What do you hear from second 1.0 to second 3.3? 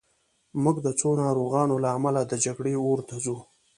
ناروغانو له امله د جګړې اور ته